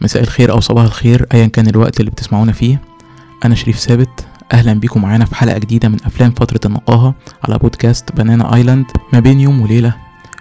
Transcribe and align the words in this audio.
مساء 0.00 0.22
الخير 0.22 0.50
أو 0.52 0.60
صباح 0.60 0.84
الخير 0.84 1.26
ايا 1.34 1.46
كان 1.46 1.68
الوقت 1.68 2.00
اللي 2.00 2.10
بتسمعونا 2.10 2.52
فيه. 2.52 2.80
أنا 3.44 3.54
شريف 3.54 3.78
ثابت 3.78 4.26
أهلا 4.52 4.72
بيكم 4.72 5.02
معانا 5.02 5.24
في 5.24 5.34
حلقة 5.34 5.58
جديدة 5.58 5.88
من 5.88 5.98
أفلام 6.04 6.30
فترة 6.30 6.60
النقاهة 6.64 7.14
على 7.44 7.58
بودكاست 7.58 8.12
Banana 8.12 8.54
Island 8.54 8.86
ما 9.12 9.20
بين 9.20 9.40
يوم 9.40 9.60
وليلة 9.60 9.94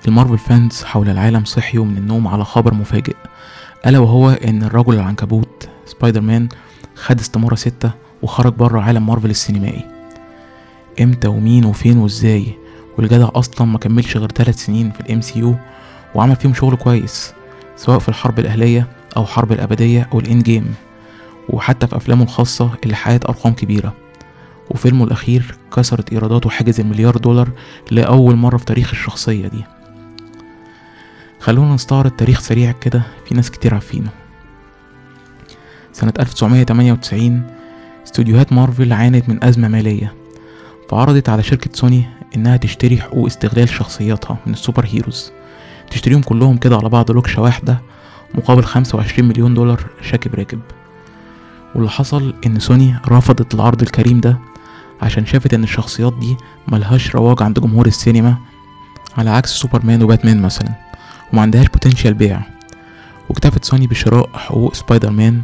ال 0.08 0.12
Marvel 0.12 0.38
fans 0.38 0.84
حول 0.84 1.10
العالم 1.10 1.46
صحيوا 1.46 1.86
من 1.86 1.98
النوم 1.98 2.28
على 2.28 2.46
خبر 2.46 2.74
مفاجئ. 2.74 3.16
ألا 3.86 4.00
وهو 4.00 4.30
إن 4.30 4.64
الرجل 4.64 4.94
العنكبوت 4.94 5.70
سبايدر 5.86 6.22
مان 6.22 6.50
خد 6.96 7.20
استمارة 7.20 7.56
ستة 7.56 7.92
وخرج 8.22 8.54
بره 8.54 8.82
عالم 8.82 9.08
مارفل 9.08 9.30
السينمائي. 9.30 9.86
إمتى 11.02 11.28
ومين 11.28 11.66
وفين 11.66 11.98
وإزاي؟ 11.98 12.46
والجدع 12.98 13.30
أصلا 13.36 13.68
ما 13.68 13.78
كملش 13.78 14.18
غير 14.18 14.32
ثلاث 14.32 14.66
سنين 14.66 14.92
في 14.92 15.00
ال 15.00 15.22
MCU 15.22 15.56
وعمل 16.16 16.36
فيهم 16.36 16.54
شغل 16.54 16.76
كويس 16.76 17.34
سواء 17.76 18.00
في 18.00 18.10
الحرب 18.10 18.40
الأهلية 18.40 18.88
أو 19.18 19.26
حرب 19.26 19.52
الأبدية 19.52 20.10
أو 20.14 20.20
الإند 20.20 20.44
جيم 20.44 20.74
وحتى 21.50 21.88
في 21.88 21.96
أفلامه 21.96 22.24
الخاصة 22.24 22.72
اللي 22.84 22.96
حققت 22.96 23.26
أرقام 23.26 23.54
كبيرة. 23.54 23.94
وفيلمه 24.72 25.04
الأخير 25.06 25.58
كسرت 25.76 26.14
إيراداته 26.14 26.50
حاجز 26.50 26.80
المليار 26.80 27.18
دولار 27.18 27.50
لأول 27.92 28.36
مرة 28.36 28.58
في 28.58 28.66
تاريخ 28.66 28.90
الشخصية 28.92 29.48
دي. 29.48 29.64
خلونا 31.40 31.74
نستعرض 31.74 32.12
تاريخ 32.12 32.40
سريع 32.40 32.72
كده 32.72 33.02
في 33.26 33.36
ناس 33.36 33.52
كتير 33.52 33.74
عارفينه. 33.74 34.10
سنة 35.94 36.14
1998 36.20 37.44
استوديوهات 38.06 38.54
مارفل 38.54 38.94
عانت 38.94 39.30
من 39.30 39.44
أزمة 39.44 39.68
مالية 39.68 40.14
فعرضت 40.90 41.30
على 41.30 41.44
شركة 41.44 41.70
سوني 41.74 42.06
إنها 42.36 42.58
تشتري 42.58 42.98
حقوق 42.98 43.26
استغلال 43.26 43.70
شخصياتها 43.70 44.38
من 44.46 44.54
ال 44.54 44.86
superheroes. 44.86 45.32
تشتريهم 45.92 46.22
كلهم 46.22 46.58
كده 46.58 46.76
على 46.78 46.90
بعض 46.90 47.12
لوكشة 47.12 47.42
واحدة 47.42 47.82
مقابل 48.36 48.64
25 48.64 49.28
مليون 49.30 49.54
دولار 49.54 49.86
شاكب 50.02 50.36
راكب. 50.36 50.60
واللي 51.76 51.90
حصل 51.90 52.34
إن 52.46 52.60
سوني 52.60 52.96
رفضت 53.08 53.54
العرض 53.54 53.82
الكريم 53.82 54.22
ده 54.22 54.38
عشان 55.02 55.26
شافت 55.26 55.54
إن 55.54 55.64
الشخصيات 55.64 56.14
دي 56.20 56.38
ملهاش 56.68 57.16
رواج 57.16 57.44
عند 57.44 57.60
جمهور 57.60 57.86
السينما 57.88 58.36
على 59.18 59.30
عكس 59.30 59.50
سوبرمان 59.50 60.04
وباتمان 60.04 60.42
مثلا 60.42 60.70
وما 61.34 61.42
عندهاش 61.42 61.68
potential 61.68 62.14
بيع. 62.14 62.42
واكتفت 63.30 63.66
سوني 63.66 63.88
بشراء 63.88 64.30
حقوق 64.34 64.74
سبايدر 64.74 65.10
مان 65.12 65.42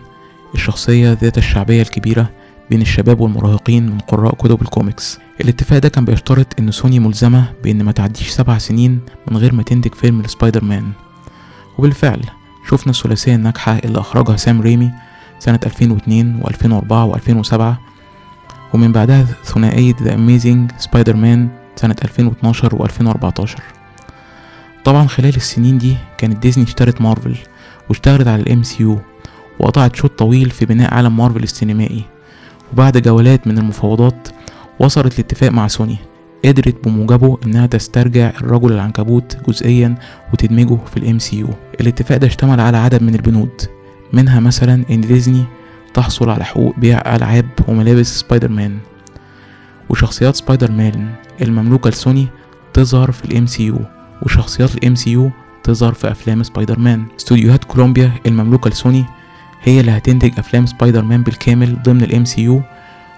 الشخصية 0.56 1.18
ذات 1.22 1.38
الشعبية 1.38 1.82
الكبيرة 1.82 2.30
بين 2.70 2.82
الشباب 2.82 3.20
والمراهقين 3.20 3.86
من 3.86 4.00
قراء 4.00 4.36
كتب 4.36 4.62
الكوميكس. 4.62 5.20
الاتفاق 5.42 5.80
ده 5.80 5.90
كان 5.90 6.06
بيشترط 6.06 6.48
إن 6.60 6.72
سوني 6.72 7.00
ملزمة 7.00 7.46
بإن 7.64 7.84
ما 7.84 7.92
تعديش 7.92 8.30
سبع 8.30 8.58
سنين 8.58 9.00
من 9.32 9.38
غير 9.38 9.54
ما 9.56 9.64
تنتج 9.64 9.94
فيلم 9.96 10.22
لسبايدر 10.22 10.64
مان 10.64 10.92
وبالفعل 11.78 12.22
شفنا 12.72 12.92
الثلاثية 12.92 13.36
الناجحة 13.36 13.78
اللي 13.78 14.00
أخرجها 14.00 14.36
سام 14.36 14.62
ريمي 14.62 14.92
سنة 15.40 15.60
2002 15.66 16.42
و2004 16.44 17.18
و2007 17.18 17.62
ومن 18.74 18.92
بعدها 18.92 19.26
ثنائية 19.44 19.96
The 20.04 20.14
Amazing 20.14 20.72
Spider-Man 20.78 21.50
سنة 21.76 21.96
2012 22.04 22.70
و2014 22.70 23.62
طبعا 24.86 25.08
خلال 25.08 25.36
السنين 25.36 25.78
دي 25.78 25.96
كانت 26.18 26.38
ديزني 26.38 26.64
اشترت 26.64 27.02
مارفل 27.02 27.36
واشتغلت 27.90 28.28
على 28.28 28.42
ال 28.42 28.64
MCU 28.64 29.00
وقطعت 29.60 29.96
شوط 29.96 30.12
طويل 30.20 30.50
في 30.50 30.66
بناء 30.66 30.94
عالم 30.94 31.18
مارفل 31.18 31.44
السينمائي 31.44 32.04
وبعد 32.74 32.98
جولات 32.98 33.48
من 33.48 33.58
المفاوضات 33.58 34.28
وصلت 34.80 35.18
لاتفاق 35.18 35.52
مع 35.52 35.68
سوني 35.68 35.98
قدرت 36.46 36.76
بموجبه 36.88 37.38
إنها 37.46 37.66
تسترجع 37.66 38.30
الرجل 38.30 38.72
العنكبوت 38.72 39.38
جزئيا 39.48 39.96
وتدمجه 40.34 40.78
في 40.92 40.98
ال 40.98 41.20
MCU 41.20 41.48
الاتفاق 41.82 42.18
ده 42.18 42.28
اشتمل 42.28 42.60
على 42.60 42.78
عدد 42.78 43.04
من 43.04 43.16
البنود 43.16 43.62
منها 44.14 44.40
مثلا 44.40 44.84
إن 44.92 45.02
ديزني 45.02 45.46
تحصل 45.94 46.30
على 46.30 46.44
حقوق 46.46 46.80
بيع 46.80 47.16
ألعاب 47.16 47.46
وملابس 47.68 48.20
سبايدر 48.20 48.52
مان 48.52 48.78
وشخصيات 49.90 50.36
سبايدر 50.36 50.72
مان 50.72 51.10
المملوكة 51.42 51.90
لسوني 51.90 52.28
تظهر 52.74 53.12
في 53.12 53.26
ال 53.26 53.48
MCU 53.48 53.80
وشخصيات 54.22 54.76
ال 54.76 54.96
MCU 54.96 55.32
تظهر 55.64 55.94
في 55.94 56.12
أفلام 56.12 56.44
سبايدر 56.44 56.80
مان 56.80 57.06
استوديوهات 57.20 57.64
كولومبيا 57.64 58.12
المملوكة 58.26 58.70
لسوني 58.70 59.06
هي 59.64 59.80
اللي 59.80 59.92
هتنتج 59.92 60.40
أفلام 60.40 60.66
سبايدر 60.66 61.04
مان 61.04 61.24
بالكامل 61.24 61.82
ضمن 61.84 62.02
ال 62.04 62.26
MCU 62.26 62.62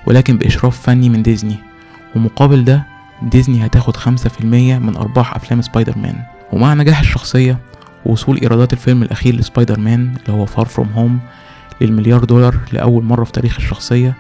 ولكن 0.08 0.38
بإشراف 0.38 0.82
فني 0.82 1.10
من 1.10 1.24
ديزني. 1.24 1.56
ومقابل 2.16 2.64
ده 2.66 2.84
ديزني 3.22 3.66
هتاخد 3.66 3.98
خمسة 3.98 4.30
في 4.30 4.42
المية 4.42 4.78
من 4.78 4.96
أرباح 4.96 5.36
أفلام 5.36 5.62
سبايدر 5.62 5.98
مان 5.98 6.16
ومع 6.54 6.74
نجاح 6.74 7.00
الشخصية 7.00 7.58
ووصول 8.06 8.40
إيرادات 8.42 8.74
الفيلم 8.74 9.04
الأخير 9.04 9.36
لسبايدر 9.36 9.80
مان 9.80 10.02
اللي 10.02 10.38
هو 10.38 10.46
Far 10.46 10.66
From 10.66 10.90
Home 10.96 11.20
للمليار 11.82 12.24
دولار 12.24 12.56
لأول 12.72 13.04
مرة 13.04 13.24
في 13.24 13.32
تاريخ 13.32 13.56
الشخصية. 13.58 14.14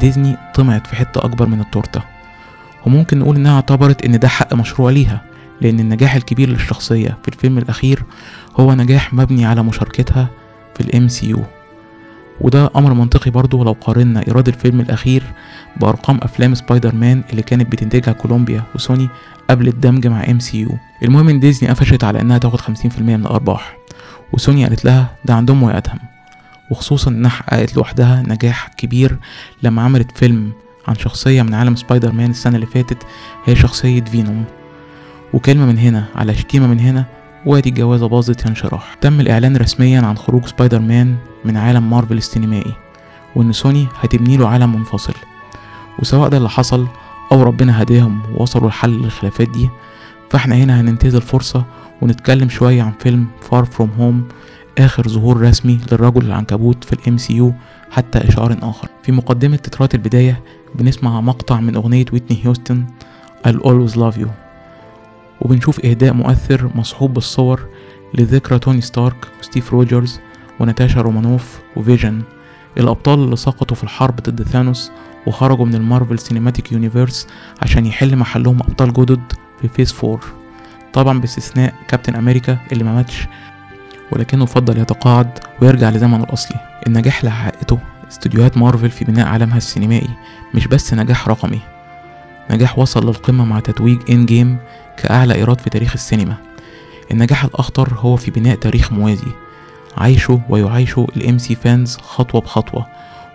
ديزني 0.00 0.36
طمعت 0.54 0.86
في 0.86 0.96
حتة 0.96 1.18
أكبر 1.18 1.46
من 1.46 1.60
التورتة. 1.60 2.02
وممكن 2.86 3.18
نقول 3.18 3.36
إنها 3.36 3.54
اعتبرت 3.54 4.04
إن 4.04 4.18
ده 4.18 4.28
حق 4.28 4.54
مشروع 4.54 4.90
ليها 4.90 5.20
لأن 5.60 5.80
النجاح 5.80 6.14
الكبير 6.14 6.48
للشخصية 6.48 7.18
في 7.22 7.28
الفيلم 7.28 7.58
الأخير 7.58 8.02
هو 8.60 8.74
نجاح 8.74 9.14
مبني 9.14 9.46
على 9.46 9.62
مشاركتها 9.62 10.28
في 10.74 10.80
ال 10.80 11.08
MCU 11.08 11.42
وده 12.40 12.70
أمر 12.76 12.94
منطقي 12.94 13.30
برضه 13.30 13.64
لو 13.64 13.76
قارنا 13.80 14.26
إيراد 14.28 14.48
الفيلم 14.48 14.80
الأخير 14.80 15.22
بأرقام 15.76 16.18
أفلام 16.22 16.54
سبايدر 16.54 16.94
مان 16.94 17.22
اللي 17.30 17.42
كانت 17.42 17.72
بتنتجها 17.72 18.12
كولومبيا 18.12 18.62
وسوني 18.74 19.08
قبل 19.50 19.68
الدمج 19.68 20.06
مع 20.06 20.24
MCU 20.30 20.70
المهم 21.02 21.28
إن 21.28 21.40
ديزني 21.40 21.70
قفشت 21.70 22.04
على 22.04 22.20
إنها 22.20 22.38
تاخد 22.38 22.60
50% 22.60 22.66
من 23.00 23.14
الأرباح 23.14 23.76
وسوني 24.32 24.64
قالت 24.66 24.84
لها 24.84 25.10
ده 25.24 25.34
عند 25.34 25.48
أمه 25.48 25.62
يا 25.62 25.69
أدهم 25.69 25.98
وخصوصا 26.70 27.10
إنها 27.10 27.30
حققت 27.30 27.76
لوحدها 27.76 28.22
نجاح 28.28 28.68
كبير 28.76 29.18
لما 29.62 29.82
عملت 29.82 30.18
فيلم 30.18 30.52
عن 30.88 30.94
شخصية 30.94 31.42
من 31.42 31.54
عالم 31.54 31.76
سبايدر 31.76 32.12
مان 32.12 32.30
السنة 32.30 32.54
اللي 32.54 32.66
فاتت 32.66 33.02
هي 33.44 33.56
شخصية 33.56 34.00
فينوم. 34.04 34.44
وكلمة 35.32 35.66
من 35.66 35.78
هنا 35.78 36.04
على 36.16 36.34
شتيمة 36.34 36.66
من 36.66 36.80
هنا 36.80 37.04
وادي 37.46 37.68
الجوازة 37.68 38.08
باظت 38.08 38.42
يا 38.44 38.48
انشراح. 38.50 38.94
تم 39.00 39.20
الإعلان 39.20 39.56
رسميا 39.56 40.00
عن 40.00 40.16
خروج 40.16 40.46
سبايدر 40.46 40.78
مان 40.78 41.16
من 41.44 41.56
عالم 41.56 41.90
مارفل 41.90 42.16
السينمائي 42.16 42.72
وإن 43.36 43.52
سوني 43.52 43.86
هتبني 44.00 44.36
له 44.36 44.48
عالم 44.48 44.72
منفصل. 44.76 45.14
وسواء 45.98 46.28
ده 46.28 46.36
اللي 46.36 46.48
حصل 46.50 46.88
أو 47.32 47.42
ربنا 47.42 47.82
هداهم 47.82 48.22
ووصلوا 48.34 48.68
لحل 48.68 49.04
الخلافات 49.04 49.48
دي. 49.50 49.68
فإحنا 50.30 50.54
هنا 50.54 50.80
هننتهز 50.80 51.14
الفرصة 51.14 51.64
ونتكلم 52.02 52.48
شوية 52.48 52.82
عن 52.82 52.92
فيلم 52.98 53.26
Far 53.40 53.64
From 53.64 53.90
Home 53.98 54.28
آخر 54.78 55.08
ظهور 55.08 55.40
رسمي 55.40 55.80
للرجل 55.92 56.24
العنكبوت 56.26 56.84
في 56.84 56.92
ال 56.92 57.18
MCU 57.18 57.54
حتى 57.90 58.28
إشعار 58.28 58.56
آخر. 58.62 58.88
في 59.02 59.12
مقدمة 59.12 59.56
تترات 59.56 59.94
البداية 59.94 60.42
بنسمع 60.74 61.20
مقطع 61.20 61.60
من 61.60 61.76
أغنية 61.76 62.04
ويتني 62.12 62.44
هيوستن 62.44 62.86
I'll 63.46 63.60
always 63.64 63.94
love 63.96 64.18
you. 64.20 64.28
وبنشوف 65.40 65.84
إهداء 65.84 66.12
مؤثر 66.12 66.70
مصحوب 66.74 67.14
بالصور 67.14 67.66
لذكرى 68.14 68.58
توني 68.58 68.80
ستارك 68.80 69.28
وستيف 69.40 69.72
روجرز 69.72 70.20
وناتاشا 70.60 71.00
رومانوف 71.00 71.58
وفيجن. 71.76 72.22
الأبطال 72.78 73.18
اللي 73.18 73.36
سقطوا 73.36 73.76
في 73.76 73.84
الحرب 73.84 74.16
ضد 74.16 74.42
ثانوس 74.42 74.90
وخرجوا 75.28 75.66
من 75.66 75.74
المارفل 75.74 76.18
Cinematic 76.18 76.72
Universe 76.72 77.26
عشان 77.62 77.86
يحل 77.86 78.16
محلهم 78.16 78.60
أبطال 78.60 78.92
جدد 78.92 79.32
في 79.60 79.68
Phase 79.68 79.92
Four 79.92 80.24
طبعا 80.92 81.20
باستثناء 81.20 81.74
كابتن 81.88 82.14
أمريكا 82.14 82.58
اللي 82.72 82.84
ما 82.84 82.94
ماتش 82.94 83.26
ولكنه 84.12 84.46
فضل 84.46 84.78
يتقاعد 84.78 85.38
ويرجع 85.62 85.90
لزمنه 85.90 86.24
الأصلي. 86.24 86.60
النجاح 86.86 87.18
اللي 87.18 87.30
حققته 87.30 87.78
استوديوهات 88.08 88.56
مارفل 88.56 88.90
في 88.90 89.04
بناء 89.04 89.26
عالمها 89.26 89.56
السينمائي 89.56 90.08
مش 90.54 90.66
بس 90.66 90.94
نجاح 90.94 91.28
رقمي. 91.28 91.60
نجاح 92.50 92.78
وصل 92.78 93.06
للقمة 93.06 93.44
مع 93.44 93.60
تتويج 93.60 93.98
Endgame 94.10 94.58
كأعلى 94.96 95.34
إيراد 95.34 95.60
في 95.60 95.70
تاريخ 95.70 95.92
السينما. 95.92 96.34
النجاح 97.10 97.44
الأخطر 97.44 97.94
هو 97.94 98.16
في 98.16 98.30
بناء 98.30 98.56
تاريخ 98.56 98.92
موازي. 98.92 99.32
عايشه 99.96 100.40
ويعيشه 100.48 101.06
ال 101.16 101.38
MCU 101.38 101.54
fans 101.54 101.96
خطوة 101.96 102.40
بخطوة. 102.40 102.86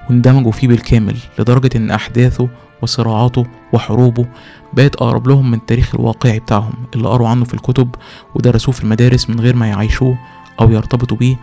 واندمجوا 0.10 0.52
فيه 0.52 0.68
بالكامل 0.68 1.18
لدرجة 1.40 1.70
إن 1.76 1.92
أحداثه 1.92 2.50
وصراعاته 2.82 3.46
وحروبه 3.74 4.26
بقت 4.74 4.96
أقرب 4.96 5.28
لهم 5.28 5.52
من 5.52 5.58
التاريخ 5.58 5.96
الواقعي 5.96 6.40
بتاعهم 6.40 6.74
اللي 6.96 7.08
قروا 7.08 7.28
عنه 7.28 7.46
في 7.46 7.54
الكتب 7.54 7.96
ودرسوه 8.36 8.74
في 8.74 8.84
المدارس 8.84 9.30
من 9.30 9.40
غير 9.40 9.56
ما 9.56 9.68
يعيشوه 9.68 10.18
أو 10.60 10.72
يرتبطوا 10.72 11.18
بيه 11.18 11.36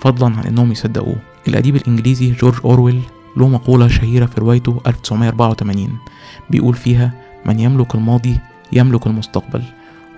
فضلا 0.00 0.36
عن 0.36 0.44
إنهم 0.44 0.72
يصدقوه. 0.72 1.16
الأديب 1.48 1.76
الإنجليزي 1.76 2.30
جورج 2.30 2.54
أورويل 2.64 3.00
له 3.36 3.48
مقولة 3.48 3.88
شهيرة 3.88 4.26
في 4.26 4.40
روايته 4.40 4.80
1984 4.86 5.98
بيقول 6.50 6.74
فيها 6.74 7.12
من 7.46 7.60
يملك 7.60 7.94
الماضي 7.94 8.38
يملك 8.72 9.06
المستقبل 9.06 9.62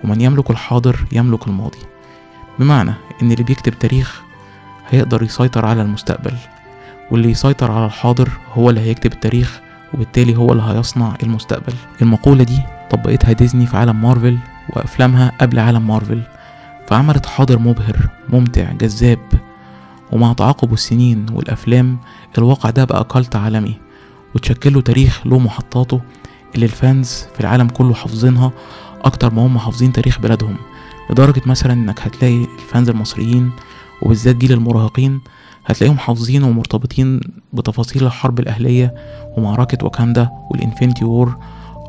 ومن 0.03 0.21
يملك 0.21 0.49
الحاضر 0.49 1.05
يملك 1.11 1.47
الماضي. 1.47 1.79
بمعنى 2.59 2.93
إن 3.21 3.31
اللي 3.31 3.43
بيكتب 3.43 3.79
تاريخ 3.79 4.21
هيقدر 4.89 5.23
يسيطر 5.23 5.65
على 5.65 5.81
المستقبل. 5.81 6.33
واللي 7.11 7.29
يسيطر 7.31 7.71
على 7.71 7.85
الحاضر 7.85 8.29
هو 8.53 8.69
اللي 8.69 8.81
هيكتب 8.81 9.13
التاريخ 9.13 9.59
وبالتالي 9.93 10.35
هو 10.37 10.51
اللي 10.51 10.63
هيصنع 10.63 11.15
المستقبل. 11.23 11.73
المقولة 12.01 12.43
دي 12.43 12.59
طبقتها 12.89 13.31
ديزني 13.33 13.65
في 13.65 13.77
عالم 13.77 14.01
مارفل 14.01 14.37
وأفلامها 14.69 15.31
قبل 15.41 15.59
عالم 15.59 15.87
مارفل 15.87 16.21
فعملت 16.87 17.25
حاضر 17.25 17.59
مبهر 17.59 18.09
ممتع 18.29 18.71
جذاب. 18.71 19.19
ومع 20.11 20.33
تعاقب 20.33 20.73
السنين 20.73 21.25
والأفلام 21.33 21.97
الواقع 22.37 22.69
ده 22.69 22.83
بقى 22.85 23.03
cult 23.03 23.35
عالمي 23.35 23.75
وتشكله 24.35 24.81
تاريخ 24.81 25.27
له 25.27 25.39
محطاته 25.39 26.01
اللي 26.55 26.65
ال 26.65 26.77
fans 26.77 27.25
في 27.33 27.41
العالم 27.41 27.67
كله 27.67 27.93
حافظينها 27.93 28.51
أكتر 29.03 29.33
ما 29.33 29.45
هم 29.45 29.57
حافظين 29.59 29.91
تاريخ 29.93 30.19
بلادهم 30.19 30.55
لدرجة 31.09 31.41
مثلا 31.45 31.73
إنك 31.73 31.99
هتلاقي 32.01 32.43
ال 32.59 32.65
fans 32.65 32.89
المصريين 32.89 33.51
وبالذات 34.01 34.35
جيل 34.35 34.51
المراهقين 34.51 35.21
هتلاقيهم 35.65 35.97
حافظين 35.97 36.43
ومرتبطين 36.43 37.19
بتفاصيل 37.53 38.05
الحرب 38.05 38.39
الأهلية 38.39 38.93
ومعركة 39.37 39.85
واكاندا 39.85 40.29
وال 40.51 40.62
Infinity 40.62 41.05
War 41.05 41.35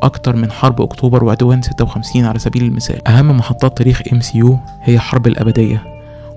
أكتر 0.03 0.37
من 0.37 0.51
حرب 0.51 0.83
أكتوبر 0.83 1.25
وعدوان 1.25 1.63
56 1.63 2.25
على 2.25 2.39
سبيل 2.39 2.63
المثال. 2.63 3.09
أهم 3.09 3.37
محطات 3.37 3.79
تاريخ 3.79 4.03
ال 4.35 4.41
MCU 4.41 4.59
هي 4.83 4.99
حرب 4.99 5.27
الأبدية 5.27 5.83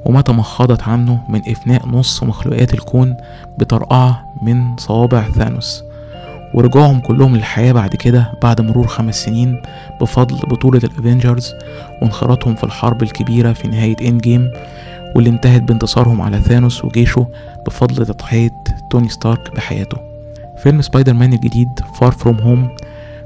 وما 0.06 0.22
تمخضت 0.22 0.84
عنه 0.84 1.24
من 1.30 1.42
إفناء 1.48 1.88
نص 1.88 2.24
مخلوقات 2.24 2.74
الكون 2.74 3.16
بطرقعة 3.60 4.26
من 4.42 4.78
صوابع 4.78 5.30
ثانوس. 5.30 5.84
ورجوعهم 6.54 7.00
كلهم 7.00 7.36
للحياة 7.36 7.72
بعد 7.72 7.96
كده 7.96 8.32
بعد 8.44 8.62
مرور 8.62 8.88
خمس 8.88 9.24
سنين 9.24 9.62
بفضل 10.02 10.36
بطولة 10.50 10.82
ال 10.84 10.91
Avengers 10.91 11.54
وانخراطهم 12.02 12.56
في 12.56 12.64
الحرب 12.64 13.04
الكبيرة 13.04 13.54
في 13.54 13.68
نهاية 13.68 13.96
Endgame 14.02 14.52
واللي 15.16 15.30
انتهت 15.30 15.62
بانتصارهم 15.62 16.22
على 16.22 16.40
ثانوس 16.40 16.86
وجيشه 16.86 17.28
بفضل 17.66 18.06
تضحية 18.06 18.64
توني 18.90 19.10
ستارك 19.10 19.56
بحياته. 19.56 19.98
فيلم 20.64 20.82
سبايدر 20.82 21.14
مان 21.14 21.34
الجديد 21.34 21.80
Far 22.00 22.12
From 22.12 22.40
Home 22.40 22.70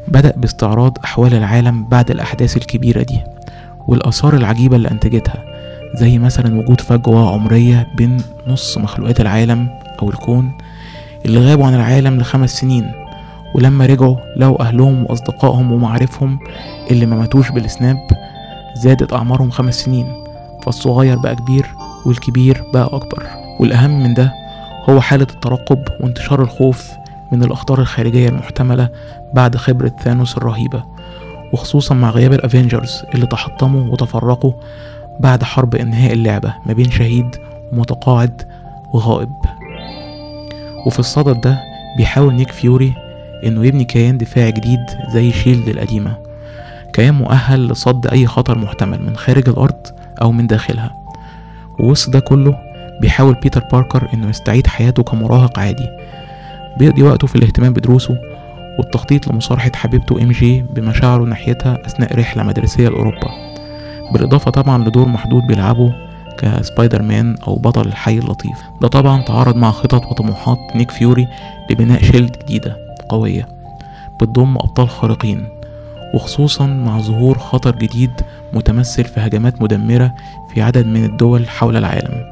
بدأ 0.08 0.34
باستعراض 0.38 0.98
أحوال 1.04 1.34
العالم 1.34 1.86
بعد 1.86 2.12
الأحداث 2.12 2.58
الكبيرة 2.58 3.04
دي 3.04 3.20
والآثار 3.88 4.36
العجيبة 4.36 4.76
اللي 4.76 4.92
أنتجتها 4.92 5.46
زي 5.96 6.18
مثلا 6.18 6.60
وجود 6.60 6.82
فجوة 6.82 7.34
عمرية 7.34 7.88
بين 7.98 8.18
نص 8.48 8.78
مخلوقات 8.78 9.22
العالم 9.22 9.70
أو 10.02 10.10
الكون 10.10 10.52
اللي 11.26 11.40
غابوا 11.40 11.66
عن 11.66 11.76
العالم 11.76 12.20
لخمس 12.20 12.50
سنين 12.60 12.92
ولما 13.56 13.86
رجعوا 13.86 14.16
لقوا 14.38 14.62
أهلهم 14.62 15.04
وأصدقائهم 15.06 15.72
ومعارفهم 15.72 16.40
اللي 16.92 17.06
ما 17.06 17.16
ماتوش 17.16 17.50
بال 17.52 17.67
snap 17.67 17.98
زادت 18.76 19.14
أعمارهم 19.14 19.50
خمس 19.50 19.76
سنين. 19.76 20.19
فالصغير 20.64 21.18
بقى 21.18 21.36
كبير 21.36 21.66
والكبير 22.06 22.64
بقى 22.74 22.90
أكبر. 22.94 23.24
والأهم 23.60 24.04
من 24.04 24.14
ده 24.14 24.34
هو 24.90 25.02
حالة 25.02 25.28
الترقب 25.34 25.84
وانتشار 26.00 26.42
الخوف 26.42 26.92
من 27.32 27.44
الأخطار 27.44 27.80
الخارجية 27.82 28.30
المحتملة 28.30 28.90
بعد 29.34 29.58
خبرة 29.58 29.92
ثانوس 30.04 30.38
الرهيبة 30.38 30.84
وخصوصا 31.54 31.96
مع 31.96 32.10
غياب 32.10 32.34
ال 32.34 32.42
Avengers 32.42 33.04
اللي 33.16 33.26
تحطموا 33.26 33.92
وتفرقوا 33.94 34.54
بعد 35.20 35.44
حرب 35.44 35.76
إنهاء 35.76 36.14
اللعبة 36.14 36.54
ما 36.66 36.74
بين 36.74 36.92
شهيد 36.92 37.36
ومتقاعد 37.74 38.42
وغائب. 38.94 39.32
وفي 40.86 41.00
الصدد 41.00 41.42
ده 41.42 41.60
بيحاول 41.98 42.34
نيك 42.34 42.52
فيوري 42.52 42.94
إنه 43.46 43.66
يبني 43.66 43.84
كيان 43.84 44.18
دفاعي 44.18 44.52
جديد 44.52 44.80
زي 45.14 45.32
شيلد 45.32 45.68
القديمة. 45.68 46.18
كيان 46.94 47.14
مؤهل 47.14 47.68
لصد 47.68 48.08
أي 48.08 48.28
خطر 48.28 48.58
محتمل 48.58 49.02
من 49.02 49.16
خارج 49.18 49.50
الأرض 49.50 49.88
أو 50.22 50.32
من 50.32 50.48
داخلها. 50.48 50.96
ووسط 51.80 52.10
ده 52.10 52.20
كله 52.20 52.58
بيحاول 53.02 53.34
بيتر 53.34 53.64
باركر 53.72 54.10
إنه 54.14 54.30
يستعيد 54.30 54.68
حياته 54.68 55.04
كمراهق 55.04 55.60
عادي. 55.60 55.88
بيقضي 56.78 57.04
وقته 57.04 57.28
في 57.28 57.36
الاهتمام 57.36 57.74
بدروسه 57.74 58.18
والتخطيط 58.78 59.28
لمصارحة 59.28 59.72
حبيبته 59.76 60.22
إم 60.22 60.32
جي 60.32 60.62
بمشاعره 60.62 61.24
ناحيتها 61.24 61.86
أثناء 61.86 62.20
رحلة 62.20 62.44
مدرسية 62.44 62.90
لأوروبا. 62.90 63.30
بالإضافة 64.14 64.52
طبعا 64.52 64.78
لدور 64.84 65.08
محدود 65.08 65.44
بيلعبه 65.48 65.94
كسبايدر 66.38 67.02
مان 67.02 67.36
أو 67.48 67.56
بطل 67.56 67.88
الحي 67.88 68.18
اللطيف. 68.18 68.58
ده 68.82 68.88
طبعا 68.88 69.22
تعارض 69.22 69.56
مع 69.56 69.72
خطط 69.72 70.06
وطموحات 70.06 70.58
نيك 70.76 70.92
فيوري 70.92 71.28
لبناء 71.70 72.04
شيلد 72.04 72.38
جديدة 72.44 72.78
قوية 73.10 73.48
بتضم 74.22 74.56
أبطال 74.56 74.90
خارقين. 74.90 75.59
وخصوصا 76.14 76.66
مع 76.66 77.00
ظهور 77.00 77.38
خطر 77.38 77.76
جديد 77.76 78.12
متمثل 78.54 79.04
في 79.04 79.20
هجمات 79.20 79.62
مدمرة 79.62 80.16
في 80.54 80.62
عدد 80.62 80.86
من 80.86 81.04
الدول 81.04 81.50
حول 81.50 81.78
العالم. 81.78 82.26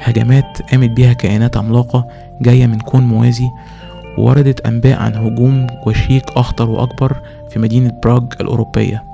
هجمات 0.00 0.62
قامت 0.70 0.90
بيها 0.90 1.12
كائنات 1.12 1.56
عملاقة 1.56 2.08
جاية 2.40 2.66
من 2.66 2.80
كون 2.80 3.04
موازي 3.06 3.48
ووردت 4.18 4.66
أنباء 4.66 4.98
عن 4.98 5.14
هجوم 5.14 5.66
وشيك 5.86 6.30
أخطر 6.36 6.70
وأكبر 6.70 7.16
في 7.50 7.58
مدينة 7.58 7.92
براغ 8.02 8.24
الأوروبية. 8.40 9.04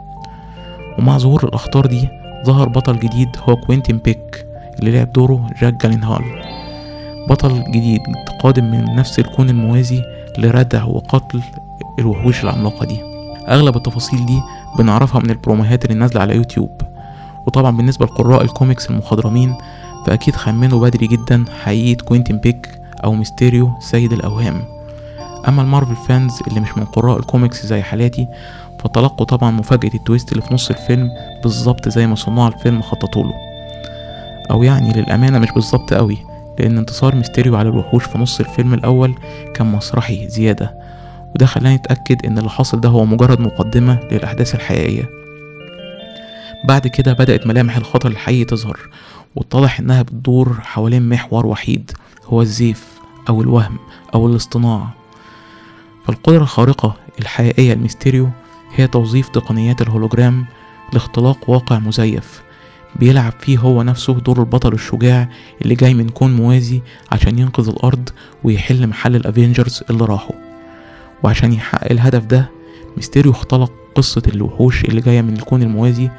ومع 0.99 1.19
ظهور 1.19 1.45
الأخطار 1.45 1.87
دي 1.87 2.09
ظهر 2.47 2.69
بطل 2.69 2.99
جديد 2.99 3.29
هو 3.49 3.57
كوينتين 3.57 3.99
بيك 3.99 4.47
اللي 4.79 4.91
لعب 4.91 5.13
دوره 5.13 5.47
جاك 5.61 5.83
جالينهال. 5.83 6.23
بطل 7.29 7.65
جديد 7.69 8.01
قادم 8.41 8.65
من 8.65 8.85
نفس 8.97 9.19
الكون 9.19 9.51
الموازي 9.51 10.03
لردع 10.39 10.85
وقتل 10.85 11.43
الوحوش 11.99 12.45
العملاقة 12.45 12.87
دي. 12.87 13.14
أغلب 13.49 13.77
التفاصيل 13.77 14.27
دي 14.27 14.41
بنعرفها 14.79 15.21
من 15.21 15.31
البروموهات 15.31 15.85
اللي 15.85 15.95
نازلة 15.99 16.21
على 16.21 16.37
يوتيوب. 16.37 16.81
وطبعا 17.47 17.77
بالنسبة 17.77 18.07
لقراء 18.07 18.43
الكوميكس 18.43 18.91
المخضرمين 18.91 19.55
فأكيد 20.07 20.37
خمنوا 20.37 20.81
بدري 20.89 21.07
جدا 21.07 21.45
حقيقة 21.63 22.05
كوينتين 22.05 22.39
بيك 22.39 22.81
أو 23.05 23.15
ميستيريو 23.15 23.71
سيد 23.81 24.13
الأوهام. 24.13 24.65
أما 25.49 25.63
ال 25.63 25.68
Marvel 25.68 25.97
fans 25.97 26.41
اللي 26.49 26.61
مش 26.61 26.79
من 26.79 26.85
قراء 26.85 27.19
الكوميكس 27.19 27.67
زي 27.67 27.83
حالاتي 27.83 28.29
فتلقوا 28.81 29.27
طبعا 29.27 29.51
مفاجأة 29.51 29.91
ال 29.95 30.01
twist 30.01 30.33
اللي 30.33 30.43
في 30.43 30.55
نص 30.55 30.71
الفيلم 30.71 31.11
بالظبط 31.43 31.89
زي 31.89 32.07
ما 32.07 32.15
صناع 32.15 32.49
الفيلم 32.49 32.83
خططوله 32.83 33.33
أو 34.51 34.63
يعني 34.63 34.93
للأمانة 34.93 35.39
مش 35.39 35.51
بالظبط 35.51 35.95
قوي 35.95 36.19
لأن 36.59 36.79
انتصار 36.79 37.15
ميستيريو 37.15 37.57
على 37.57 37.69
الوحوش 37.69 38.05
في 38.05 38.19
نص 38.19 38.41
الفيلم 38.41 38.75
الأول 38.75 39.15
كان 39.55 39.67
مسرحي 39.67 40.29
زيادة. 40.29 40.84
وده 41.35 41.47
خلاني 41.47 41.75
أتأكد 41.75 42.27
إن 42.27 42.39
اللي 42.39 42.51
حاصل 42.51 42.81
ده 42.81 42.89
هو 42.89 43.05
مجرد 43.05 43.41
مقدمة 43.41 44.01
للأحداث 44.13 44.55
الحقيقية. 44.55 45.11
بعد 46.69 46.87
كده 46.87 47.13
بدأت 47.13 47.47
ملامح 47.47 47.77
الخطر 47.77 48.09
الحقيقي 48.11 48.45
تظهر 48.45 48.81
واتضح 49.37 49.81
إنها 49.81 50.03
بتدور 50.03 50.59
حوالين 50.61 51.09
محور 51.09 51.47
وحيد 51.47 51.91
هو 52.25 52.43
الزيف 52.43 52.85
أو 53.29 53.43
الوهم 53.43 53.77
أو 54.15 54.27
الاصطناع. 54.27 54.89
فالقدرة 56.07 56.43
الخارقة 56.43 56.97
الحقيقية 57.21 57.73
لميستيريو 57.73 58.29
هي 58.75 58.87
توظيف 58.87 59.29
تقنيات 59.29 59.83
الهولوجرام 59.83 60.47
لاختلاق 60.93 61.51
واقع 61.51 61.79
مزيف 61.79 62.43
بيلعب 62.97 63.33
فيه 63.41 63.59
هو 63.59 63.83
نفسه 63.83 64.13
دور 64.15 64.41
البطل 64.41 64.73
الشجاع 64.73 65.29
اللي 65.63 65.75
جاي 65.75 65.95
من 65.95 66.09
كون 66.09 66.37
موازي 66.37 66.83
عشان 67.13 67.39
ينقذ 67.39 67.69
الأرض 67.69 68.09
ويحل 68.45 68.87
محل 68.87 69.17
الأفينجرز 69.17 69.83
اللي 69.91 70.05
راحوا. 70.05 70.54
وعشان 71.25 71.53
يحقق 71.53 71.91
الهدف 71.91 72.25
ده 72.25 72.51
ميستيريو 72.97 73.33
اختلق 73.33 73.73
قصة 73.95 74.23
الوحوش 74.29 74.85
اللي 74.85 75.01
جاية 75.01 75.23
من 75.23 75.33
الكون 75.33 75.63
الموازي 75.63 76.11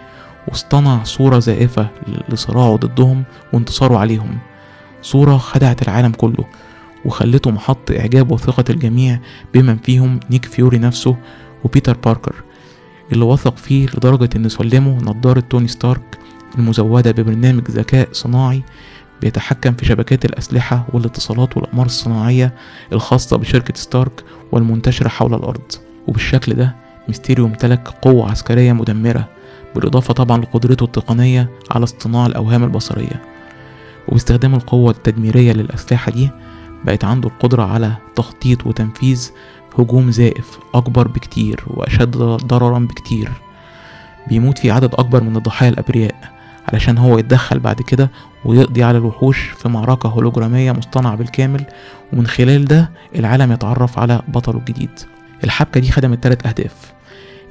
واصطنع 0.48 1.04
صورة 1.04 1.40
زائفة 1.40 1.88
لصراعه 2.30 2.76
ضدهم 2.76 3.24
وانتصاره 3.54 3.98
عليهم. 3.98 4.38
صورة 5.02 5.38
خدعت 5.38 5.82
العالم 5.82 6.12
كله 6.12 6.46
وخلته 7.06 7.52
محط 7.52 7.92
إعجاب 7.92 8.32
وثقة 8.32 8.64
الجميع 8.70 9.20
بمن 9.54 9.78
فيهم 9.78 10.20
نيك 10.32 10.46
فيوري 10.46 10.78
نفسه 10.78 11.16
وبيتر 11.64 11.98
باركر 12.06 12.36
اللي 13.12 13.26
وثق 13.26 13.58
فيه 13.58 13.86
لدرجة 13.86 14.30
إن 14.36 14.50
سلمه 14.50 14.98
نظارة 15.04 15.40
توني 15.40 15.68
ستارك 15.68 16.18
المزودة 16.58 17.12
ببرنامج 17.12 17.72
ذكاء 17.72 18.10
صناعي 18.12 18.64
بيتحكم 19.26 19.74
في 19.74 19.86
شبكات 19.86 20.26
الأسلحة 20.26 20.86
والاتصالات 20.94 21.58
والأقمار 21.58 21.86
الصناعية 21.86 22.54
الخاصة 22.94 23.38
بشركة 23.38 23.74
ستارك 23.76 24.24
والمنتشرة 24.52 25.08
حول 25.08 25.34
الأرض. 25.34 25.72
وبالشكل 26.08 26.54
ده 26.54 26.76
ميستيريو 27.08 27.46
امتلك 27.46 27.88
قوة 27.88 28.32
عسكرية 28.32 28.74
مدمرة 28.74 29.28
بالإضافة 29.76 30.14
طبعا 30.14 30.42
لقدرته 30.42 30.84
التقنية 30.84 31.50
على 31.72 31.84
اصطناع 31.84 32.26
الأوهام 32.26 32.64
البصرية. 32.64 33.22
وباستخدام 34.08 34.56
القوة 34.56 34.92
التدميرية 34.92 35.52
للأسلحة 35.54 36.12
دي 36.12 36.30
بقت 36.84 37.04
عنده 37.06 37.30
القدرة 37.30 37.64
على 37.64 37.92
تخطيط 38.16 38.68
وتنفيذ 38.68 39.30
هجوم 39.80 40.12
زائف 40.12 40.60
أكبر 40.74 41.08
بكتير 41.08 41.64
وأشد 41.68 42.18
ضررا 42.18 42.80
بكتير. 42.80 43.32
بيموت 44.28 44.58
فيه 44.58 44.74
عدد 44.74 44.94
أكبر 44.94 45.24
من 45.24 45.36
الضحايا 45.38 45.70
الأبرياء. 45.70 46.35
علشان 46.74 46.98
هو 46.98 47.18
يتدخل 47.18 47.60
بعد 47.60 47.82
كده 47.82 48.12
ويقضي 48.46 48.84
على 48.84 48.98
الوحوش 48.98 49.40
في 49.40 49.70
معركة 49.70 50.10
هولوجرامية 50.10 50.72
مصطنعة 50.72 51.16
بالكامل 51.16 51.66
ومن 52.14 52.28
خلال 52.28 52.66
ده 52.66 52.92
العالم 53.16 53.52
يتعرف 53.52 54.00
على 54.00 54.22
بطله 54.28 54.58
الجديد. 54.58 54.90
الحبكة 55.44 55.80
دي 55.80 55.92
خدمت 55.92 56.24
تلات 56.24 56.48
أهداف. 56.48 56.94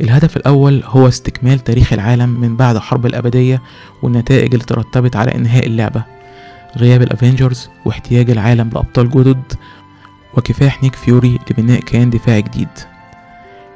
الهدف 0.00 0.36
الأول 0.36 0.82
هو 0.84 1.08
استكمال 1.08 1.58
تاريخ 1.58 1.92
العالم 1.92 2.28
من 2.28 2.56
بعد 2.56 2.78
حرب 2.78 3.06
الأبدية 3.06 3.62
والنتائج 4.02 4.54
اللي 4.54 4.64
ترتبت 4.64 5.16
على 5.16 5.34
إنهاء 5.34 5.66
اللعبة. 5.66 6.04
غياب 6.76 7.02
الأفينجرز 7.02 7.68
واحتياج 7.84 8.30
العالم 8.30 8.70
لأبطال 8.74 9.10
جدد 9.10 9.52
وكفاح 10.36 10.82
نيك 10.82 10.94
فيوري 10.94 11.38
لبناء 11.50 11.80
كيان 11.80 12.10
دفاعي 12.10 12.42
جديد. 12.42 12.68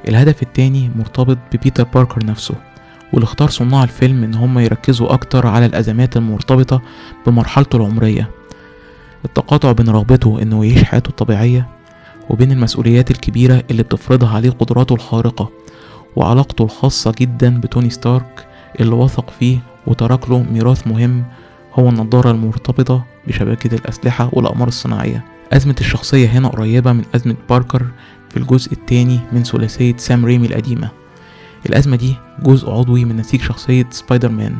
الهدف 0.09 0.43
التاني 0.43 0.91
مرتبط 0.97 1.39
ببيتر 1.53 1.85
باركر 1.85 2.27
نفسه. 2.27 2.55
واللي 3.13 3.25
اختار 3.25 3.51
صناع 3.51 3.83
الفيلم 3.85 4.25
إن 4.25 4.35
هم 4.35 4.59
يركزوا 4.59 5.13
أكتر 5.13 5.47
على 5.47 5.67
الأزمات 5.67 6.17
المرتبطة 6.17 6.83
بمرحلته 7.27 7.77
العمرية. 7.77 8.31
التقاطع 9.25 9.73
بين 9.73 9.89
رغبته 9.89 10.43
إنه 10.43 10.65
يعيش 10.65 10.85
حياته 10.85 11.09
الطبيعية 11.09 11.69
وبين 12.31 12.53
المسؤوليات 12.53 13.11
الكبيرة 13.11 13.63
اللي 13.71 13.83
بتفرضها 13.83 14.37
عليه 14.37 14.51
قدراته 14.51 14.95
الخارقة 14.95 15.51
وعلاقته 16.17 16.65
الخاصة 16.65 17.13
جدا 17.19 17.61
بتوني 17.61 17.91
ستارك 17.91 18.47
اللي 18.81 18.95
وثق 18.95 19.31
فيه 19.31 19.59
وترك 19.87 20.31
له 20.31 20.43
ميراث 20.53 20.87
مهم 20.87 21.25
هو 21.75 21.89
النضارة 21.89 22.31
المرتبطة 22.31 23.05
بشبكة 23.27 23.75
الأسلحة 23.75 24.31
والأقمار 24.33 24.69
الصناعية. 24.69 25.25
أزمة 25.53 25.77
الشخصية 25.81 26.29
هنا 26.29 26.49
قريبة 26.49 26.93
من 26.93 27.05
أزمة 27.15 27.35
باركر 27.51 27.87
في 28.31 28.37
الجزء 28.37 28.73
الثاني 28.73 29.21
من 29.33 29.45
ثلاثية 29.45 29.97
سام 29.97 30.25
ريمي 30.25 30.47
القديمة. 30.47 30.91
الأزمة 31.67 31.97
دي 31.97 32.17
جزء 32.43 32.71
عضوي 32.71 33.05
من 33.05 33.17
نسيج 33.17 33.41
شخصية 33.43 33.87
سبايدر 33.91 34.29
مان 34.29 34.57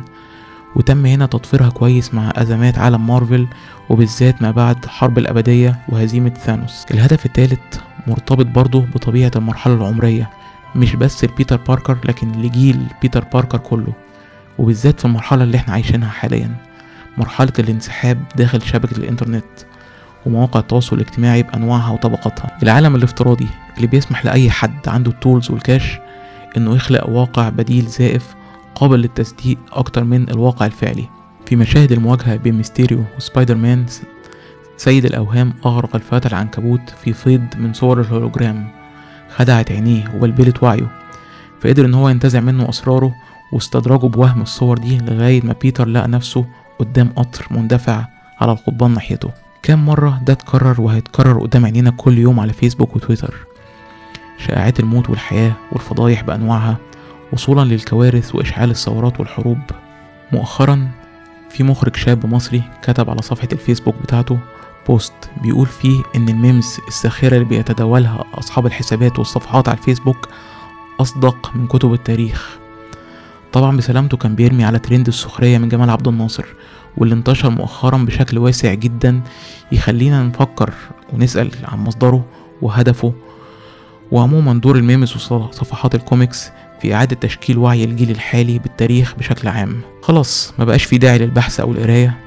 وتم 0.75 1.05
هنا 1.05 1.25
تضفيرها 1.25 1.69
كويس 1.69 2.13
مع 2.13 2.31
أزمات 2.35 2.77
عالم 2.77 3.07
مارفل 3.07 3.47
وبالذات 3.89 4.41
ما 4.41 4.51
بعد 4.51 4.85
حرب 4.85 5.17
الأبدية 5.17 5.79
وهزيمة 5.89 6.29
ثانوس. 6.29 6.85
الهدف 6.91 7.25
الثالث 7.25 7.59
مرتبط 8.07 8.45
برضه 8.45 8.85
بطبيعة 8.95 9.31
المرحلة 9.35 9.73
العمرية 9.73 10.29
مش 10.75 10.95
بس 10.95 11.23
لبيتر 11.25 11.57
باركر 11.57 11.97
لكن 12.05 12.31
لجيل 12.31 12.85
بيتر 13.01 13.23
باركر 13.33 13.57
كله 13.57 13.93
وبالذات 14.57 14.99
في 14.99 15.05
المرحلة 15.05 15.43
اللي 15.43 15.57
إحنا 15.57 15.73
عايشينها 15.73 16.09
حاليا 16.09 16.55
مرحلة 17.17 17.53
الانسحاب 17.59 18.23
داخل 18.35 18.61
شبكة 18.61 18.97
الإنترنت 18.97 19.45
ومواقع 20.25 20.59
التواصل 20.59 20.95
الاجتماعي 20.95 21.43
بأنواعها 21.43 21.91
وطبقاتها. 21.91 22.57
العالم 22.63 22.95
الافتراضي 22.95 23.47
اللي 23.77 23.87
بيسمح 23.87 24.25
لأي 24.25 24.49
حد 24.49 24.87
عنده 24.89 25.11
ال 25.11 25.18
tools 25.18 25.51
وال 25.51 25.67
cash 25.67 25.99
إنه 26.57 26.75
يخلق 26.75 27.09
واقع 27.09 27.49
بديل 27.49 27.85
زائف 27.85 28.35
قابل 28.75 28.99
للتصديق 28.99 29.57
أكتر 29.73 30.03
من 30.03 30.29
الواقع 30.29 30.65
الفعلي. 30.65 31.09
في 31.45 31.55
مشاهد 31.55 31.91
المواجهة 31.91 32.35
بين 32.35 32.55
ميستيريو 32.55 33.03
وسبايدر 33.17 33.55
مان 33.55 33.85
سيد 34.77 35.05
الأوهام 35.05 35.53
أغرق 35.65 35.95
الفتى 35.95 36.27
العنكبوت 36.27 36.89
في 37.03 37.13
فيض 37.13 37.45
من 37.57 37.73
صور 37.73 38.01
الهولوجرام 38.01 38.67
خدعت 39.35 39.71
عينيه 39.71 40.15
وبلبلت 40.15 40.63
وعيه. 40.63 40.91
فقدر 41.61 41.85
إن 41.85 41.93
هو 41.93 42.09
ينتزع 42.09 42.39
منه 42.39 42.69
أسراره 42.69 43.13
واستدرجه 43.53 44.05
بوهم 44.07 44.41
الصور 44.41 44.77
دي 44.77 44.97
لغاية 44.97 45.41
ما 45.45 45.55
بيتر 45.61 45.87
لقى 45.87 46.07
نفسه 46.07 46.45
قدام 46.79 47.09
قطر 47.15 47.47
مندفع 47.51 48.05
على 48.41 48.51
القضبان 48.51 48.91
ناحيته 48.93 49.29
كام 49.63 49.85
مرة 49.85 50.21
ده 50.25 50.33
اتكرر 50.33 50.81
وهيتكرر 50.81 51.39
قدام 51.39 51.65
عينينا 51.65 51.91
كل 51.91 52.17
يوم 52.17 52.39
على 52.39 52.53
فيسبوك 52.53 52.95
وتويتر. 52.95 53.33
شائعات 54.47 54.79
الموت 54.79 55.09
والحياة 55.09 55.51
والفضايح 55.71 56.21
بأنواعها 56.23 56.77
وصولا 57.33 57.61
للكوارث 57.61 58.35
وإشعال 58.35 58.71
الثورات 58.71 59.19
والحروب. 59.19 59.59
مؤخرا 60.31 60.87
في 61.49 61.63
مخرج 61.63 61.95
شاب 61.95 62.25
مصري 62.25 62.63
كتب 62.83 63.09
على 63.09 63.21
صفحة 63.21 63.47
الفيسبوك 63.53 63.95
بتاعته 64.03 64.39
post 64.87 65.13
بيقول 65.43 65.67
فيه 65.67 66.01
إن 66.15 66.29
ال 66.29 66.37
memes 66.37 66.77
الساخرة 66.87 67.33
اللي 67.33 67.45
بيتداولها 67.45 68.23
أصحاب 68.33 68.65
الحسابات 68.65 69.19
والصفحات 69.19 69.69
على 69.69 69.77
الفيسبوك 69.77 70.29
أصدق 70.99 71.51
من 71.55 71.67
كتب 71.67 71.93
التاريخ. 71.93 72.57
طبعا 73.53 73.77
بسلامته 73.77 74.17
كان 74.17 74.35
بيرمي 74.35 74.63
على 74.65 74.79
ترند 74.79 75.07
السخرية 75.07 75.57
من 75.57 75.69
جمال 75.69 75.89
عبد 75.89 76.07
الناصر 76.07 76.45
واللي 76.97 77.15
انتشر 77.15 77.49
مؤخرا 77.49 77.97
بشكل 77.97 78.37
واسع 78.37 78.73
جدا 78.73 79.21
يخلينا 79.71 80.23
نفكر 80.23 80.73
ونسأل 81.13 81.51
عن 81.63 81.79
مصدره 81.79 82.25
وهدفه 82.61 83.13
وعموما 84.11 84.53
دور 84.53 84.75
ال 84.75 84.84
memes 84.84 85.31
وصفحات 85.31 85.95
الكوميكس 85.95 86.51
في 86.81 86.93
إعادة 86.93 87.15
تشكيل 87.15 87.57
وعي 87.57 87.83
الجيل 87.83 88.09
الحالي 88.09 88.59
بالتاريخ 88.59 89.15
بشكل 89.15 89.47
عام. 89.47 89.81
خلاص 90.01 90.53
ما 90.59 90.65
بقاش 90.65 90.83
في 90.83 90.97
داعي 90.97 91.17
للبحث 91.17 91.59
أو 91.59 91.71
القراية. 91.71 92.17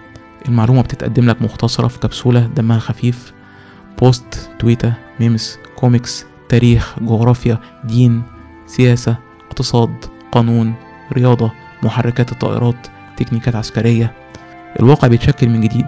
المعلومة 0.48 0.82
بتتقدم 0.82 1.30
لك 1.30 1.42
مختصرة 1.42 1.88
في 1.88 1.98
كبسولة 1.98 2.40
دمها 2.56 2.78
خفيف. 2.78 3.32
post 3.98 4.50
Twitter 4.58 4.92
memes 5.20 5.58
comics 5.76 6.24
تاريخ 6.48 6.94
جغرافيا 7.00 7.58
دين 7.84 8.22
سياسة 8.66 9.16
اقتصاد 9.46 10.04
قانون 10.32 10.74
رياضة 11.12 11.52
محركات 11.82 12.32
الطائرات 12.32 12.86
تكنيكات 13.16 13.54
عسكرية. 13.54 14.12
الواقع 14.80 15.08
بيتشكل 15.08 15.48
من 15.48 15.60
جديد 15.60 15.86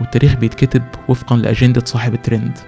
والتاريخ 0.00 0.34
بيتكتب 0.34 0.82
وفقا 1.08 1.36
لأجندة 1.36 1.82
صاحب 1.84 2.14
الترند 2.14 2.58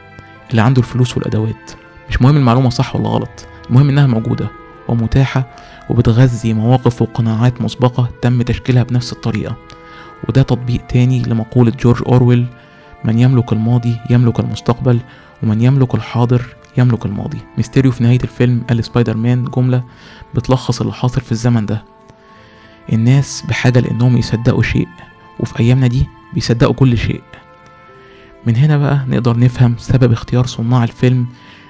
اللي 0.51 0.63
عنده 0.63 0.81
الفلوس 0.83 1.17
والأدوات. 1.17 1.84
مش 2.09 2.23
مهم 2.23 2.37
المعلومة 2.37 2.71
صح 2.71 2.97
ولا 2.97 3.09
غلط 3.09 3.47
المهم 3.71 3.89
إنها 3.89 4.07
موجودة 4.07 4.49
ومتاحة 4.89 5.57
وبتغذي 5.91 6.53
مواقف 6.55 7.03
وقناعات 7.03 7.63
مسبقة 7.63 8.09
تم 8.23 8.43
تشكيلها 8.43 8.83
بنفس 8.83 9.13
الطريقة. 9.13 9.57
وده 10.29 10.43
تطبيق 10.43 10.87
تاني 10.87 11.23
لمقولة 11.23 11.73
جورج 11.81 12.03
أورويل 12.07 12.47
من 13.05 13.19
يملك 13.19 13.53
الماضي 13.53 13.97
يملك 14.11 14.41
المستقبل 14.41 15.01
ومن 15.43 15.61
يملك 15.61 15.95
الحاضر 15.95 16.43
يملك 16.79 17.07
الماضي. 17.07 17.39
ميستيريو 17.57 17.93
في 17.93 18.03
نهاية 18.05 18.19
الفيلم 18.23 18.63
قال 18.69 18.85
لسبايدر 18.85 19.17
مان 19.17 19.45
جملة 19.45 19.83
بتلخص 20.35 20.81
اللي 20.81 20.93
حاصل 20.93 21.21
في 21.21 21.33
الزمن 21.33 21.67
ده. 21.67 21.85
الناس 22.93 23.45
بحاجة 23.49 23.81
لأنهم 23.81 24.17
يصدقوا 24.17 24.63
شيء 24.63 24.89
وفي 25.41 25.61
أيامنا 25.61 25.87
دي 25.87 26.07
بيصدقوا 26.35 26.75
كل 26.75 26.99
شيء. 26.99 27.23
من 28.47 28.57
هنا 28.57 28.79
بقى 28.79 29.05
نقدر 29.09 29.39
نفهم 29.39 29.75
سبب 29.79 30.13
اختيار 30.13 30.47
صناع 30.47 30.85
الفيلم 30.85 31.27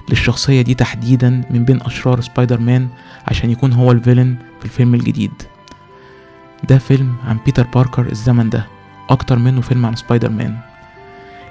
للشخصية 0.08 0.62
دي 0.62 0.75
تحديدا 0.75 1.42
من 1.50 1.64
بين 1.64 1.82
أشرار 1.82 2.20
سبايدر 2.20 2.61
مان 2.61 2.88
عشان 3.26 3.50
يكون 3.50 3.73
هو 3.73 3.92
ال 3.92 3.98
villain 3.98 4.36
في 4.58 4.64
الفيلم 4.64 4.94
الجديد. 4.94 5.32
ده 6.68 6.78
فيلم 6.78 7.14
عن 7.26 7.38
بيتر 7.44 7.66
باركر 7.75 8.06
الزمن 8.12 8.50
ده 8.50 8.66
أكتر 9.11 9.38
منه 9.38 9.61
فيلم 9.61 9.87
عن 9.87 9.96
سبايدر 9.96 10.30
مان 10.30 10.56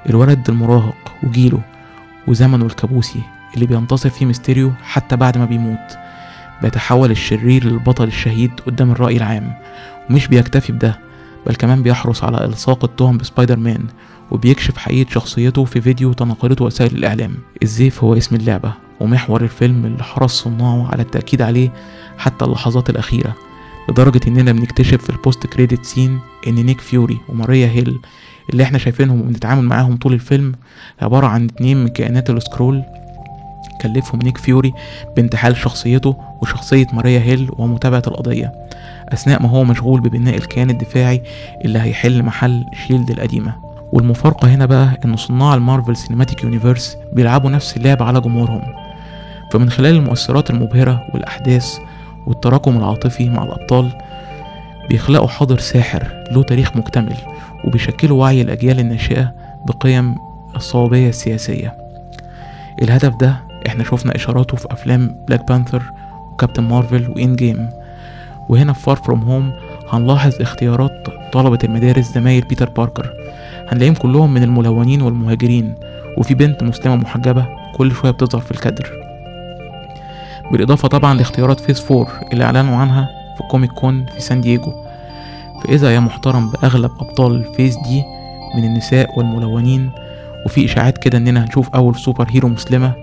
الولد 0.10 0.50
المراهق 0.50 1.12
وجيله 1.24 1.62
وزمنه 2.28 2.66
الكابوسي 2.66 3.22
اللي 3.56 3.66
بينتصر 3.66 4.10
فيه 4.10 4.26
ميستيريو 4.26 4.72
حتى 4.84 5.16
بعد 5.16 5.38
ما 5.38 5.46
بيموت 5.46 5.98
بيتحول 6.62 7.12
الشرير 7.12 7.64
للبطل 7.66 8.04
الشهيد 8.04 8.52
قدام 8.68 8.92
الرأي 8.92 9.18
العام. 9.18 9.54
ومش 10.10 10.28
بيكتفي 10.28 10.72
بده 10.74 11.00
بل 11.48 11.56
كمان 11.56 11.84
بيحرص 11.84 12.24
على 12.24 12.46
إلصاق 12.46 12.84
التهم 12.84 13.18
بسبايدر 13.18 13.58
مان 13.58 13.86
وبيكشف 14.32 14.78
حقيقة 14.78 15.10
شخصيته 15.10 15.66
في 15.66 15.82
فيديو 15.82 16.14
تناقلته 16.14 16.66
وسائل 16.66 16.96
الإعلام. 16.96 17.36
الزيف 17.64 18.04
هو 18.04 18.18
اسم 18.18 18.36
اللعبة 18.36 18.74
ومحور 19.00 19.42
الفيلم 19.42 19.86
اللي 19.86 20.04
حرص 20.04 20.44
صناعه 20.44 20.88
على 20.92 21.02
التأكيد 21.02 21.42
عليه 21.42 21.70
حتى 22.18 22.46
اللحظات 22.46 22.90
الأخيرة 22.90 23.36
لدرجة 23.90 24.22
إننا 24.28 24.52
بنكتشف 24.52 25.04
في 25.04 25.10
ال 25.10 25.48
post-credit 25.48 25.86
scene 25.86 26.20
إن 26.48 26.56
نيك 26.56 26.82
فيوري 26.82 27.18
وماريا 27.30 27.68
هيل 27.68 28.00
اللي 28.50 28.64
إحنا 28.64 28.78
شايفينهم 28.78 29.22
وبنتعامل 29.22 29.64
معاهم 29.64 29.98
طول 29.98 30.14
الفيلم 30.14 30.56
عبارة 31.02 31.28
عن 31.28 31.46
اتنين 31.46 31.78
من 31.78 31.88
كائنات 31.88 32.30
ال 32.30 32.36
Skrull. 32.36 32.84
كلفهم 33.82 34.22
نيك 34.22 34.38
فيوري 34.38 34.74
بانتحال 35.16 35.58
شخصيته 35.58 36.18
وشخصية 36.42 36.88
ماريا 36.94 37.20
هيل 37.20 37.50
ومتابعة 37.58 38.04
القضية 38.08 38.52
أثناء 39.10 39.42
ما 39.44 39.50
هو 39.50 39.64
مشغول 39.64 40.02
ببناء 40.02 40.38
الكيان 40.38 40.70
الدفاعي 40.70 41.22
اللي 41.66 41.80
هيحل 41.80 42.24
محل 42.24 42.66
S.H.I.E.L.D 42.88 43.10
القديمة. 43.12 43.63
والمفارقة 43.94 44.48
هنا 44.48 44.66
بقى 44.66 44.98
إن 45.06 45.16
صناع 45.16 45.54
ال 45.54 45.60
Marvel 45.60 45.96
Cinematic 45.96 46.44
Universe 46.44 46.98
بيلعبوا 47.14 47.50
نفس 47.50 47.78
اللعبة 47.78 48.04
على 48.04 48.22
جمهورهم. 48.22 48.62
فمن 49.52 49.70
خلال 49.70 49.96
المؤثرات 49.96 50.50
المبهرة 50.50 51.04
والأحداث 51.14 51.78
والتراكم 52.28 52.78
العاطفي 52.78 53.30
مع 53.30 53.44
الأبطال 53.44 53.92
بيخلقوا 54.90 55.28
حاضر 55.28 55.58
ساحر 55.60 56.24
له 56.32 56.44
تاريخ 56.44 56.78
مكتمل 56.78 57.16
وبيشكلوا 57.66 58.20
وعي 58.22 58.42
الأجيال 58.42 58.80
الناشئة 58.80 59.34
بقيم 59.68 60.16
الصوابية 60.56 61.10
السياسية 61.10 61.78
الهدف 62.82 63.16
ده 63.16 63.36
إحنا 63.68 63.84
شفنا 63.84 64.16
إشاراته 64.16 64.58
في 64.58 64.68
أفلام 64.72 65.16
Black 65.28 65.48
Panther 65.48 65.84
و 66.32 66.36
Captain 66.36 66.64
Marvel 66.64 67.10
و 67.10 67.36
Endgame 67.36 67.70
وهنا 68.50 68.74
في 68.74 68.80
Far 68.82 68.96
From 68.96 69.22
Home 69.24 69.54
هنلاحظ 69.98 70.42
اختيارات 70.42 71.08
طلبة 71.34 71.60
المدارس 71.64 72.06
زمايل 72.14 72.42
بيتر 72.46 72.70
باركر. 72.70 73.14
هنلاقيهم 73.68 73.94
كلهم 73.96 74.34
من 74.34 74.44
الملونين 74.44 75.02
والمهاجرين 75.02 75.76
وفي 76.18 76.34
بنت 76.34 76.64
مسلمة 76.64 76.96
محجبة 76.96 77.46
كل 77.76 77.92
شوية 77.92 78.12
بتظهر 78.12 78.42
في 78.42 78.52
الكادر. 78.52 78.92
بالإضافة 80.52 80.88
طبعا 80.88 81.14
لاختيارات 81.14 81.60
Phase 81.60 81.80
Four 81.80 82.08
اللي 82.34 82.44
أعلنوا 82.44 82.76
عنها 82.76 83.10
في 83.38 83.44
Comic 83.52 83.72
Con 83.72 84.06
في 84.06 84.20
سان 84.22 84.42
دييجو 84.42 84.72
فإذا 85.64 85.96
يا 85.96 86.00
محترم 86.00 86.50
بأغلب 86.52 86.92
أبطال 87.02 87.32
ال 87.36 87.42
phase 87.42 87.76
دي 87.78 88.04
من 88.56 88.64
النساء 88.64 89.20
والملونين 89.20 89.92
وفي 90.46 90.66
إشاعات 90.66 90.98
كده 90.98 91.18
إننا 91.18 91.44
هنشوف 91.44 91.70
أول 91.76 91.96
super 91.96 92.28
hero 92.30 92.50
مسلمة 92.50 92.94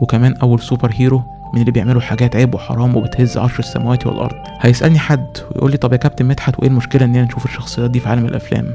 وكمان 0.00 0.34
أول 0.42 0.60
super 0.60 0.90
hero 0.94 1.22
من 1.54 1.60
اللي 1.60 1.70
بيعملوا 1.72 2.00
حاجات 2.00 2.36
عيب 2.36 2.54
وحرام 2.54 2.96
وبتهز 2.96 3.38
عرش 3.38 3.58
السماوات 3.58 4.06
والأرض. 4.06 4.36
هيسألني 4.60 4.98
حد 4.98 5.26
ويقول 5.54 5.70
لي 5.70 5.76
طب 5.76 5.92
يا 5.92 5.96
كابتن 5.96 6.26
مدحت 6.26 6.58
وإيه 6.58 6.68
المشكلة 6.68 7.04
إننا 7.04 7.22
نشوف 7.24 7.44
الشخصيات 7.44 7.90
دي 7.90 8.00
في 8.00 8.08
عالم 8.08 8.26
الأفلام؟ 8.26 8.66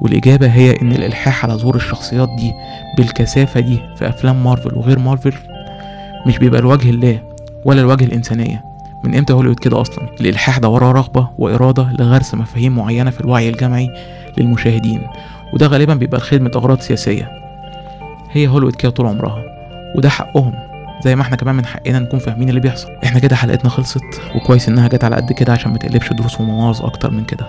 والإجابة 0.00 0.46
هي 0.46 0.80
إن 0.82 0.92
الإلحاح 0.92 1.44
على 1.44 1.54
ظهور 1.54 1.76
الشخصيات 1.76 2.28
دي 2.28 2.52
بالكثافة 2.96 3.60
دي 3.60 3.78
في 3.96 4.08
أفلام 4.08 4.44
مارفل 4.44 4.74
وغير 4.78 4.98
مارفل 4.98 5.32
مش 6.26 6.38
بيبقى 6.38 6.60
لوجه 6.60 6.90
الله 6.90 7.20
ولا 7.64 7.80
لوجه 7.80 8.04
الإنسانية. 8.04 8.64
من 9.04 9.14
إمتى 9.14 9.32
هوليوود 9.32 9.58
كده 9.58 9.80
أصلا؟ 9.80 10.08
الإلحاح 10.20 10.58
ده 10.58 10.68
وراه 10.68 10.92
رغبة 10.92 11.28
وإرادة 11.38 11.88
لغرس 11.98 12.34
مفاهيم 12.34 12.76
معينة 12.76 13.10
في 13.10 13.20
الوعي 13.20 13.48
الجمعي 13.48 13.90
للمشاهدين 14.38 15.06
وده 15.52 15.66
غالبا 15.66 15.94
بيبقى 15.94 16.18
لخدمة 16.20 16.50
أغراض 16.56 16.80
سياسية. 16.80 17.30
هي 18.32 18.48
هوليوود 18.48 18.74
كده 18.76 18.90
طول 18.90 19.06
عمرها 19.06 19.42
وده 19.96 20.08
حقهم. 20.08 20.54
زي 21.04 21.16
ما 21.16 21.22
إحنا 21.22 21.36
كمان 21.36 21.54
من 21.54 21.66
حقنا 21.66 21.98
نكون 21.98 22.18
فاهمين 22.18 22.48
اللي 22.48 22.60
بيحصل. 22.60 22.88
إحنا 23.04 23.20
كده 23.20 23.36
حلقتنا 23.36 23.70
خلصت 23.70 24.02
وكويس 24.34 24.68
انها 24.68 24.88
جت 24.88 25.04
على 25.04 25.16
قد 25.16 25.32
كده 25.32 25.52
عشان 25.52 25.72
ما 25.72 25.78
تقلبش 25.78 26.12
دروس 26.12 26.40
ومواعظ 26.40 26.82
أكتر 26.82 27.10
من 27.10 27.24
كده. 27.24 27.46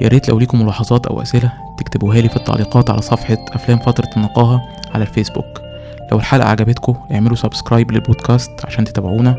يا 0.00 0.08
ريت 0.08 0.28
لو 0.28 0.38
ليكم 0.38 0.62
ملاحظات 0.62 1.06
أو 1.06 1.22
اسئلة 1.22 1.52
تكتبوها 1.78 2.20
لي 2.20 2.28
في 2.28 2.36
التعليقات 2.36 2.90
على 2.90 3.02
صفحة 3.02 3.36
أفلام 3.52 3.78
فترة 3.78 4.10
النقاهة 4.16 4.62
على 4.94 5.02
الفيسبوك. 5.04 5.60
لو 6.12 6.18
الحلقة 6.18 6.48
عجبتكم 6.48 6.94
اعملوا 7.12 7.36
subscribe 7.36 7.90
لل 7.92 8.05
podcast 8.05 8.50
عشان 8.64 8.84
تتابعونا. 8.84 9.36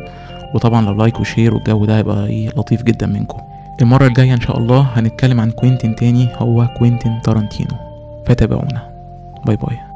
وطبعا 0.54 0.86
لو 0.86 0.94
like 0.94 1.20
و 1.20 1.25
share 1.25 1.54
والجو 1.54 1.86
ده 1.86 1.98
هيبقى 1.98 2.28
إيه 2.28 2.50
لطيف 2.50 2.84
جدا 2.84 3.08
منكم. 3.08 3.38
المرة 3.82 4.08
الجاية 4.08 4.34
إن 4.34 4.42
شاء 4.42 4.58
الله 4.58 4.88
هنتكلم 4.96 5.42
عن 5.42 5.52
كوينتين 5.52 5.96
تاني 5.96 6.30
هو 6.38 6.68
كوينتين 6.68 7.22
تارانتينو. 7.24 7.78
فتابعونا. 8.26 8.90
bye 9.46 9.56
bye. 9.56 9.78